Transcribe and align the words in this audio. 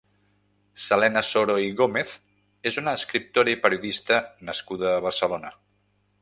Selena 0.85 1.21
Soro 1.27 1.57
i 1.63 1.67
Gómez 1.81 2.15
és 2.71 2.79
una 2.83 2.95
escriptora 3.01 3.53
i 3.53 3.59
periodista 3.67 4.19
nascuda 4.51 4.91
a 4.95 5.05
Barcelona. 5.11 5.55